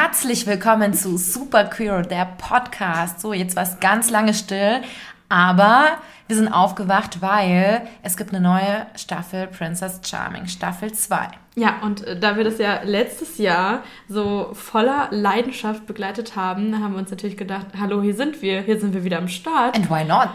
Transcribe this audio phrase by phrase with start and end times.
[0.00, 3.20] Herzlich willkommen zu Super Queer, der Podcast.
[3.20, 4.80] So, jetzt war es ganz lange still,
[5.28, 11.30] aber wir sind aufgewacht, weil es gibt eine neue Staffel Princess Charming, Staffel 2.
[11.56, 16.92] Ja, und äh, da wir das ja letztes Jahr so voller Leidenschaft begleitet haben, haben
[16.92, 19.74] wir uns natürlich gedacht, hallo, hier sind wir, hier sind wir wieder am Start.
[19.74, 20.30] And why not?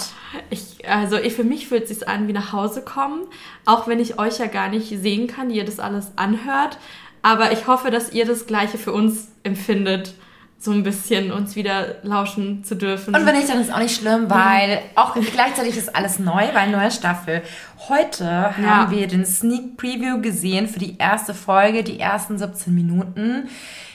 [0.50, 3.22] Ich, also ich, für mich fühlt es sich an wie nach Hause kommen,
[3.66, 6.78] auch wenn ich euch ja gar nicht sehen kann, die ihr das alles anhört.
[7.24, 10.14] Aber ich hoffe, dass ihr das Gleiche für uns empfindet,
[10.60, 13.14] so ein bisschen uns wieder lauschen zu dürfen.
[13.14, 16.70] Und wenn nicht, dann ist auch nicht schlimm, weil auch gleichzeitig ist alles neu, weil
[16.70, 17.42] neue Staffel.
[17.90, 18.54] Heute Ja.
[18.64, 23.50] haben wir den Sneak Preview gesehen für die erste Folge, die ersten 17 Minuten.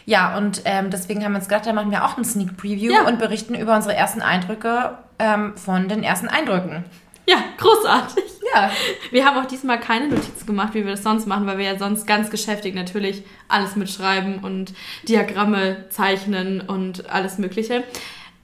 [0.04, 2.92] Ja, und ähm, deswegen haben wir uns gedacht, da machen wir auch einen Sneak Preview
[2.92, 3.06] Ja.
[3.06, 6.84] und berichten über unsere ersten Eindrücke ähm, von den ersten Eindrücken.
[7.28, 8.24] Ja, großartig.
[8.54, 8.70] Ja.
[9.10, 11.78] Wir haben auch diesmal keine Notizen gemacht, wie wir das sonst machen, weil wir ja
[11.78, 14.72] sonst ganz geschäftig natürlich alles mitschreiben und
[15.06, 17.84] Diagramme zeichnen und alles Mögliche.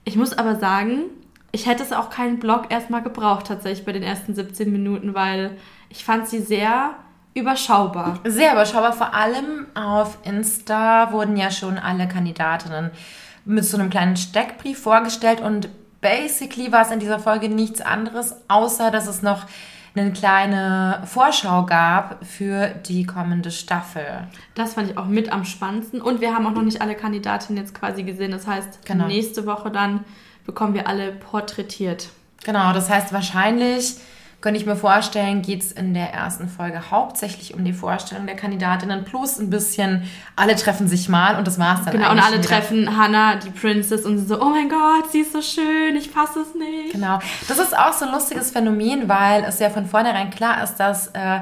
[0.03, 1.05] Ich muss aber sagen,
[1.51, 5.57] ich hätte es auch keinen Blog erstmal gebraucht, tatsächlich bei den ersten 17 Minuten, weil
[5.89, 6.95] ich fand sie sehr
[7.33, 8.19] überschaubar.
[8.23, 8.93] Sehr überschaubar.
[8.93, 12.91] Vor allem auf Insta wurden ja schon alle Kandidatinnen
[13.45, 15.69] mit so einem kleinen Steckbrief vorgestellt und
[16.01, 19.45] basically war es in dieser Folge nichts anderes, außer dass es noch
[19.95, 24.27] eine kleine Vorschau gab für die kommende Staffel.
[24.53, 26.01] Das fand ich auch mit am spannendsten.
[26.01, 28.31] Und wir haben auch noch nicht alle Kandidatinnen jetzt quasi gesehen.
[28.31, 29.07] Das heißt, Genau.
[29.07, 30.03] nächste Woche dann
[30.45, 32.09] bekommen wir alle porträtiert.
[32.43, 33.95] Genau, das heißt wahrscheinlich,
[34.41, 38.35] könnte ich mir vorstellen, geht es in der ersten Folge hauptsächlich um die Vorstellung der
[38.35, 40.03] Kandidatinnen plus ein bisschen,
[40.35, 42.47] alle treffen sich mal und das war's dann Genau, und alle wieder.
[42.47, 46.09] treffen Hannah, die Princess, und sie so, oh mein Gott, sie ist so schön, ich
[46.11, 46.93] fasse es nicht.
[46.93, 47.19] Genau.
[47.47, 51.07] Das ist auch so ein lustiges Phänomen, weil es ja von vornherein klar ist, dass
[51.07, 51.39] äh,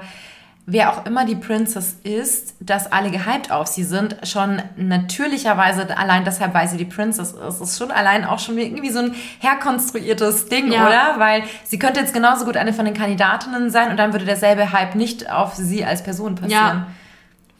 [0.65, 6.23] wer auch immer die Princess ist, dass alle gehypt auf sie sind, schon natürlicherweise allein
[6.25, 7.61] deshalb, weil sie die Princess ist.
[7.61, 10.85] Ist schon allein auch schon irgendwie so ein herkonstruiertes Ding, Ja.
[10.87, 11.15] oder?
[11.19, 14.71] Weil sie könnte jetzt genauso gut eine von den Kandidatinnen sein und dann würde derselbe
[14.71, 16.51] Hype nicht auf sie als Person passieren.
[16.77, 16.87] Ja.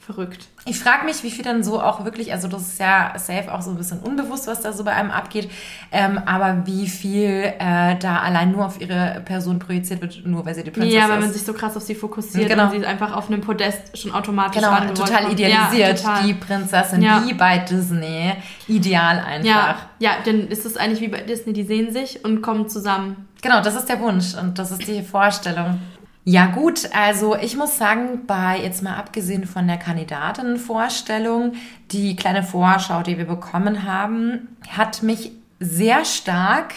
[0.05, 0.47] Verrückt.
[0.65, 3.61] Ich frage mich, wie viel dann so auch wirklich, also das ist ja safe auch
[3.61, 5.49] so ein bisschen unbewusst, was da so bei einem abgeht,
[5.93, 10.55] ähm, aber wie viel äh, da allein nur auf ihre Person projiziert wird, nur weil
[10.55, 11.35] sie die Princess ja, weil man ist.
[11.35, 12.65] sich so krass auf sie fokussiert Genau.
[12.65, 15.33] und sie einfach auf einem Podest schon automatisch Genau, total kommt.
[15.39, 16.23] idealisiert, Ja, total.
[16.27, 17.23] die Prinzessin, Ja.
[17.25, 18.33] wie bei Disney.
[18.67, 19.45] Ideal einfach.
[19.47, 23.27] ja, ja, dann ist es eigentlich wie bei Disney, die sehen sich und kommen zusammen.
[23.41, 25.79] Genau, das ist der Wunsch und das ist die Vorstellung.
[26.25, 31.53] Ja gut, also ich muss sagen, bei jetzt mal abgesehen von der Kandidatinnenvorstellung,
[31.91, 36.75] die kleine Vorschau, die wir bekommen haben, hat mich sehr stark,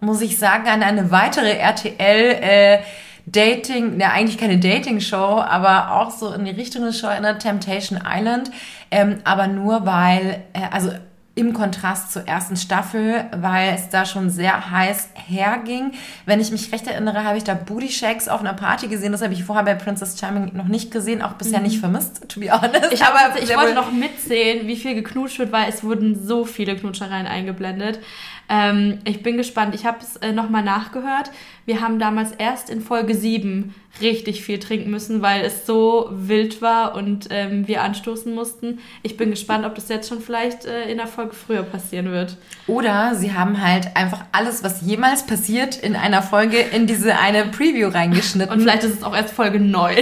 [0.00, 2.78] muss ich sagen, an eine weitere RTL äh,
[3.26, 8.00] Dating, ja eigentlich keine Dating-Show, aber auch so in die Richtung eine Show erinnert, Temptation
[8.04, 8.50] Island,
[8.90, 10.90] ähm, aber nur weil, äh, also
[11.38, 15.92] im Kontrast zur ersten Staffel, weil es da schon sehr heiß herging.
[16.26, 19.12] Wenn ich mich recht erinnere, habe ich da Booty Shakes auf einer Party gesehen.
[19.12, 22.40] Das habe ich vorher bei Princess Charming noch nicht gesehen, auch bisher nicht vermisst, to
[22.40, 22.74] be honest.
[22.74, 22.88] Mhm.
[22.90, 26.76] Ich, Aber ich wollte noch mitzählen, wie viel geknutscht wird, weil es wurden so viele
[26.76, 28.00] Knutschereien eingeblendet.
[28.48, 29.74] Ähm, ich bin gespannt.
[29.74, 31.30] Ich habe es äh, nochmal nachgehört.
[31.66, 36.62] Wir haben damals erst in Folge 7 richtig viel trinken müssen, weil es so wild
[36.62, 38.78] war und ähm, wir anstoßen mussten.
[39.02, 42.36] Ich bin gespannt, ob das jetzt schon vielleicht äh, in der Folge früher passieren wird.
[42.66, 47.46] Oder sie haben halt einfach alles, was jemals passiert, in einer Folge in diese eine
[47.46, 48.52] Preview reingeschnitten.
[48.52, 49.96] Und vielleicht ist es auch erst Folge 9.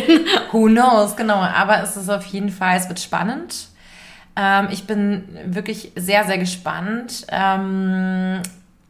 [0.53, 1.37] Who knows, genau.
[1.37, 3.69] Aber es ist auf jeden Fall, es wird spannend.
[4.37, 8.43] Ähm, ich bin wirklich sehr, sehr gespannt, ähm,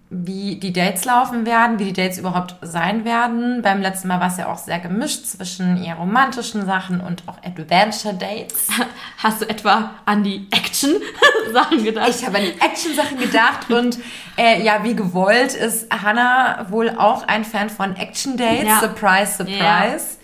[0.08, 3.60] wie die Dates laufen werden, wie die Dates überhaupt sein werden.
[3.62, 7.38] Beim letzten Mal war es ja auch sehr gemischt zwischen eher romantischen Sachen und auch
[7.44, 8.68] Adventure-Dates.
[9.18, 12.08] Hast du etwa an die Action-Sachen gedacht?
[12.10, 13.98] Ich habe an die Action-Sachen gedacht und
[14.36, 18.64] äh, ja, wie gewollt ist Hannah wohl auch ein Fan von Action-Dates.
[18.64, 18.80] Ja.
[18.80, 20.18] Surprise, surprise.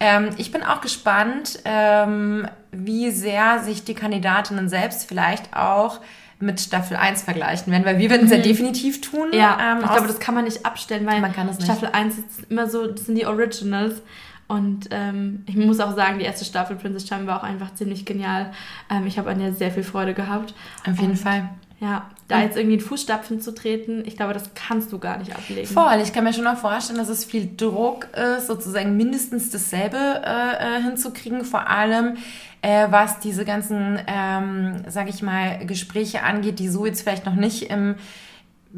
[0.00, 2.48] Ähm, ich bin auch gespannt, ähm,
[2.84, 6.00] wie sehr sich die Kandidatinnen selbst vielleicht auch
[6.38, 9.28] mit Staffel 1 vergleichen werden, weil wir werden es ja definitiv tun.
[9.28, 9.38] Mhm.
[9.38, 11.24] Ja, ähm, ich glaube, das kann man nicht abstellen, weil.
[11.62, 14.02] Staffel 1 ist immer so, das sind die Originals.
[14.48, 18.04] Und ähm, ich muss auch sagen, die erste Staffel Princess Charming war auch einfach ziemlich
[18.04, 18.52] genial.
[18.88, 20.54] Ähm, ich habe an der sehr viel Freude gehabt.
[20.88, 21.48] auf jeden Und, Fall.
[21.78, 25.36] Ja, da jetzt irgendwie in Fußstapfen zu treten, ich glaube, das kannst du gar nicht
[25.36, 25.66] ablegen.
[25.66, 29.96] Voll, ich kann mir schon auch vorstellen, dass es viel Druck ist, sozusagen mindestens dasselbe
[29.96, 32.16] äh, äh, hinzukriegen, vor allem
[32.62, 37.34] äh, was diese ganzen, ähm, sag ich mal, Gespräche angeht, die so jetzt vielleicht noch
[37.34, 37.96] nicht im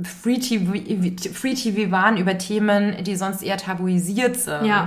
[0.03, 0.73] Free TV,
[1.33, 4.67] Free TV waren über Themen, die sonst eher tabuisiert sind.
[4.67, 4.85] Ja.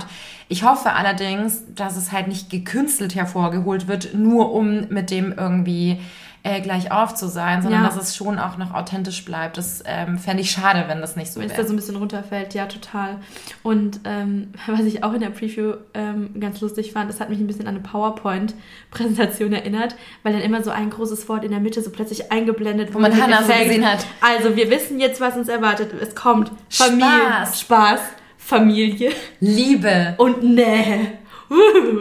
[0.48, 5.98] Ich hoffe allerdings, dass es halt nicht gekünstelt hervorgeholt wird, nur um mit dem irgendwie
[6.44, 7.88] äh, gleich auf zu sein, sondern Ja.
[7.88, 9.56] dass es schon auch noch authentisch bleibt.
[9.58, 11.94] Das ähm, fände ich schade, wenn das nicht so Wenn es da so ein bisschen
[11.94, 13.18] runterfällt, ja, total.
[13.62, 17.38] Und ähm, was ich auch in der Preview ähm, ganz lustig fand, das hat mich
[17.38, 19.94] ein bisschen an eine PowerPoint-Präsentation erinnert,
[20.24, 23.12] weil dann immer so ein großes Wort in der Mitte so plötzlich eingeblendet Wo man
[23.12, 24.04] mit Hannah so gesehen hat.
[24.20, 25.92] Also, wir wissen jetzt, was uns erwartet.
[26.00, 27.60] Es kommt Familie, Spaß.
[27.60, 28.00] Spaß
[28.36, 30.14] Familie Liebe.
[30.18, 31.12] und Nähe.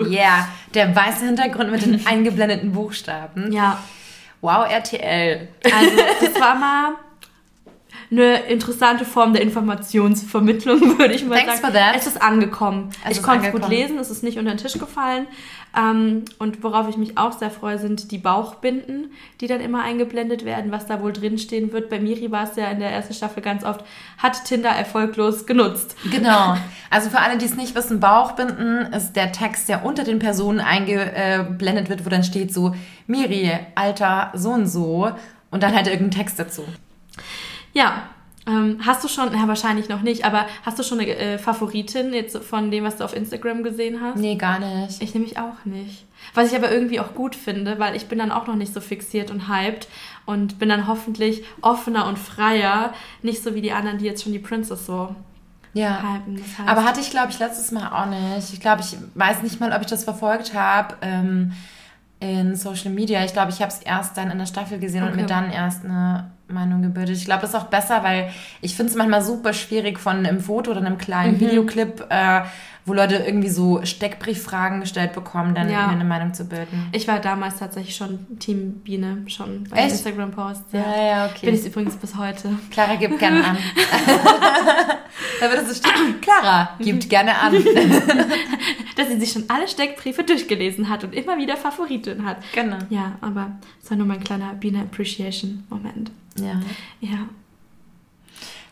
[0.10, 3.52] Ja, der weiße Hintergrund mit den eingeblendeten Buchstaben.
[3.52, 3.78] Ja,
[4.42, 5.48] Wow, RTL.
[5.64, 6.96] Also, das war mal
[8.12, 11.74] eine interessante Form der Informationsvermittlung, würde ich mal Thanks sagen.
[11.74, 11.96] for that.
[11.96, 12.90] Es ist angekommen.
[13.10, 15.28] Es ich konnte es gut lesen, es ist nicht unter den Tisch gefallen.
[15.78, 20.44] Ähm, und worauf ich mich auch sehr freue, sind die Bauchbinden, die dann immer eingeblendet
[20.44, 21.90] werden, was da wohl drinstehen wird.
[21.90, 23.86] Bei Miri war es ja in der ersten Staffel ganz oft,
[24.18, 25.96] hat Tinder erfolglos genutzt.
[26.12, 26.58] Genau.
[26.94, 30.60] Also für alle, die es nicht wissen, Bauchbinden ist der Text, der unter den Personen
[30.60, 32.76] eingeblendet wird, wo dann steht so,
[33.08, 35.10] Miri, Alter, so und so.
[35.52, 36.66] Und dann halt irgendein Text dazu.
[37.74, 38.04] Ja,
[38.48, 42.12] ähm, hast du schon, ja wahrscheinlich noch nicht, aber hast du schon eine äh, Favoritin
[42.14, 44.18] jetzt von dem, was du auf Instagram gesehen hast?
[44.18, 45.02] Nee, gar nicht.
[45.02, 46.06] Ich nämlich auch nicht.
[46.34, 48.82] Was ich aber irgendwie auch gut finde, weil ich bin dann auch noch nicht so
[48.82, 49.88] fixiert und hyped
[50.26, 54.34] und bin dann hoffentlich offener und freier, nicht so wie die anderen, die jetzt schon
[54.34, 55.16] die Princess so
[55.74, 56.02] Ja.
[56.02, 56.38] hypen.
[56.38, 58.54] Das heißt, Aber hatte ich, glaube ich, letztes Mal auch nicht.
[58.54, 61.54] Ich glaube, ich weiß nicht mal, ob ich das verfolgt habe ähm,
[62.22, 63.26] in Social Media.
[63.26, 65.22] Ich glaube, ich habe es erst dann in der Staffel gesehen und Okay.
[65.22, 67.18] mir dann erst eine Meinung gebildet.
[67.18, 68.30] Ich glaube, das ist auch besser, weil
[68.62, 71.40] ich finde es manchmal super schwierig von einem Foto oder einem kleinen Mhm.
[71.40, 72.42] Videoclip, äh,
[72.86, 75.88] wo Leute irgendwie so Steckbrieffragen gestellt bekommen, dann Ja.
[75.88, 76.90] mir eine Meinung zu bilden.
[76.92, 79.84] ich war damals tatsächlich schon Team Biene, schon bei?
[79.84, 80.74] Instagram-Posts.
[80.74, 81.46] Ja, ja, okay.
[81.48, 82.50] Bin ich übrigens bis heute.
[82.72, 83.58] Clara gibt gerne an.
[85.40, 87.54] da würde so stehen, Clara gibt gerne an.
[89.02, 92.38] Dass sie sich schon alle Steckbriefe durchgelesen hat und immer wieder Favoriten hat.
[92.54, 92.78] genau.
[92.92, 96.12] Ja, aber es war nur mein kleiner Biene-Appreciation-Moment.
[96.38, 96.62] Ja.
[97.00, 97.28] Ja.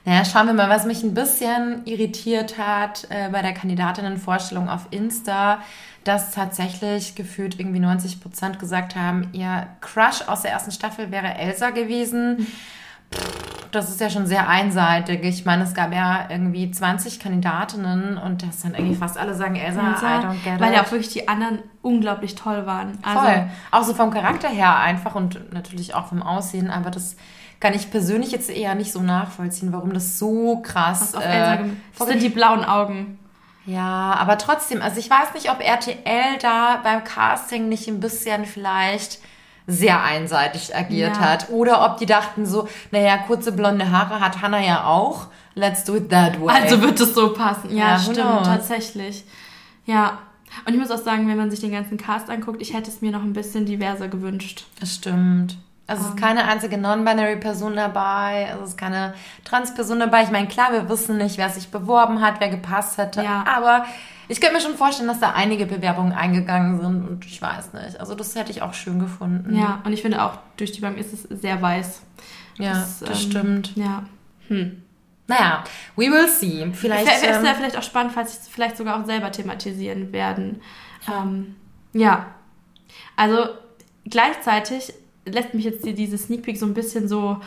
[0.06, 4.86] Naja, schauen wir mal, was mich ein bisschen irritiert hat äh, bei der Kandidatinnenvorstellung auf
[4.92, 5.64] Insta,
[6.04, 11.34] dass tatsächlich gefühlt irgendwie 90 Prozent gesagt haben, ihr Crush aus der ersten Staffel wäre
[11.34, 12.46] Elsa gewesen.
[13.12, 13.39] Pff,
[13.72, 15.24] Das ist ja schon sehr einseitig.
[15.24, 19.56] Ich meine, es gab ja irgendwie 20 Kandidatinnen und das dann irgendwie fast alle sagen
[19.56, 22.98] Elsa, I don't get weil ja auch wirklich die anderen unglaublich toll waren.
[23.04, 23.50] Also, Voll.
[23.72, 27.16] Auch so vom Charakter her einfach und natürlich auch vom Aussehen, aber das
[27.60, 31.60] kann ich persönlich jetzt eher nicht so nachvollziehen, warum das so krass auf äh, Elsa
[31.98, 33.20] das sind die blauen Augen.
[33.66, 38.46] Ja, aber trotzdem, also ich weiß nicht, ob RTL da beim Casting nicht ein bisschen
[38.46, 39.20] vielleicht
[39.70, 41.22] sehr einseitig agiert Ja.
[41.22, 41.50] hat.
[41.50, 45.28] Oder ob die dachten so, naja, kurze blonde Haare hat Hannah ja auch.
[45.56, 46.50] Let's do it that way.
[46.50, 47.76] Also wird es so passen.
[47.76, 49.24] Ja, Ja, stimmt, tatsächlich.
[49.86, 50.20] Ja.
[50.66, 53.02] Und ich muss auch sagen, wenn man sich den ganzen Cast anguckt, ich hätte es
[53.02, 54.66] mir noch ein bisschen diverser gewünscht.
[54.80, 55.58] Das stimmt.
[55.90, 56.08] Also Ähm.
[56.10, 59.14] es ist keine einzige Non-Binary-Person dabei, es ist keine
[59.44, 60.24] Trans-Person dabei.
[60.24, 63.24] Ich meine, klar, wir wissen nicht, wer sich beworben hat, wer gepasst hätte.
[63.24, 63.44] Ja.
[63.48, 63.86] Aber
[64.28, 68.00] ich könnte mir schon vorstellen, dass da einige Bewerbungen eingegangen sind und ich weiß nicht.
[68.00, 69.56] Also das hätte ich auch schön gefunden.
[69.58, 72.04] Ja, und ich finde auch, durch die Bank ist es sehr weiß.
[72.60, 73.76] ja das, ähm, stimmt.
[73.76, 74.04] Ja.
[74.48, 74.84] Hm.
[75.28, 75.64] Naja,
[75.96, 76.72] we will see.
[76.74, 77.08] Vielleicht.
[77.08, 80.62] Ist ähm, ja vielleicht auch spannend, falls sie es vielleicht sogar auch selber thematisieren werden.
[81.08, 81.56] Ähm,
[81.94, 82.28] ja.
[83.16, 83.50] Also
[84.06, 84.94] gleichzeitig
[85.30, 87.38] lässt mich jetzt die, diese Sneak Peek so ein bisschen so,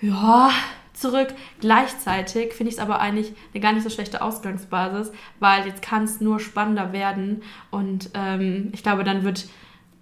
[0.00, 0.50] ja,
[0.98, 1.28] zurück.
[1.60, 6.04] Gleichzeitig finde ich es aber eigentlich eine gar nicht so schlechte Ausgangsbasis, weil jetzt kann
[6.04, 9.46] es nur spannender werden und ähm, ich glaube, dann wird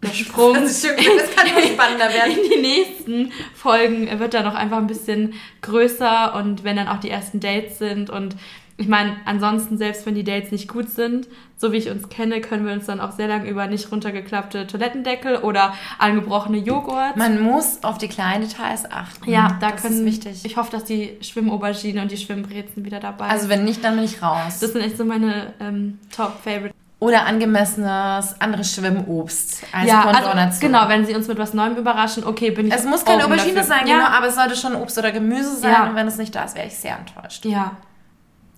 [0.02, 2.32] der Sprung Das ist schön, das kann nur spannender werden.
[2.32, 7.00] in die nächsten Folgen wird dann noch einfach ein bisschen größer und wenn dann auch
[7.00, 8.36] die ersten Dates sind und
[8.78, 12.42] ich meine, ansonsten, selbst wenn die Dates nicht gut sind, so wie ich uns kenne,
[12.42, 17.16] können wir uns dann auch sehr lange über nicht runtergeklappte Toilettendeckel oder angebrochene Joghurt.
[17.16, 19.30] Man muss auf die kleinen Details achten.
[19.30, 20.44] ja, da das können ist wichtig.
[20.44, 24.04] Ich hoffe, dass die Schwimmaubergine und die Schwimmbrezen wieder dabei also wenn nicht, dann bin
[24.04, 24.58] ich raus.
[24.60, 26.74] Das sind echt so meine ähm, Top-Favorite.
[26.98, 30.60] Oder angemessenes anderes Schwimmobst als Ja, Pendant also, dazu.
[30.60, 33.54] genau, wenn sie uns mit was Neuem überraschen, okay, bin ich Es muss keine Aubergine
[33.54, 33.62] dafür.
[33.64, 33.96] sein, ja.
[33.96, 35.72] genau, aber es sollte schon Obst oder Gemüse sein.
[35.72, 35.88] Ja.
[35.88, 37.44] Und wenn es nicht da ist, wäre ich sehr enttäuscht.
[37.44, 37.72] Ja.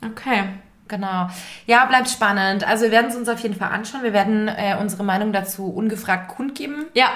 [0.04, 0.44] Okay.
[0.88, 1.28] Genau.
[1.66, 2.66] Ja, bleibt spannend.
[2.66, 4.02] Also wir werden es uns auf jeden Fall anschauen.
[4.02, 6.86] Wir werden äh, unsere Meinung dazu ungefragt kundgeben.
[6.94, 7.08] Ja,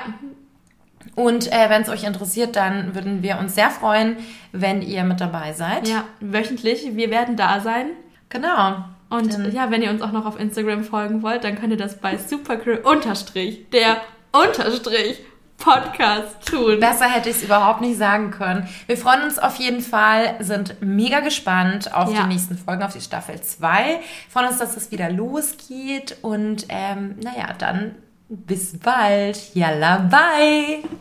[1.14, 4.16] Und äh, wenn es euch interessiert, dann würden wir uns sehr freuen,
[4.52, 5.88] wenn ihr mit dabei seid.
[5.88, 6.94] ja, wöchentlich.
[6.96, 7.86] Wir werden da sein.
[8.28, 8.76] Genau.
[9.10, 11.78] Und Dann- ja, wenn ihr uns auch noch auf Instagram folgen wollt, dann könnt ihr
[11.78, 13.98] das bei Supercrew unterstrich, der
[14.32, 15.20] unterstrich
[15.62, 16.80] Podcast tun.
[16.80, 18.68] Besser hätte ich es überhaupt nicht sagen können.
[18.86, 22.22] Wir freuen uns auf jeden Fall, sind mega gespannt auf Ja.
[22.22, 24.00] die nächsten Folgen, auf die Staffel 2.
[24.28, 26.16] Freuen uns, dass es wieder losgeht.
[26.22, 27.94] Und ähm, naja, dann
[28.28, 29.54] bis bald.
[29.54, 30.82] Yalla, bye.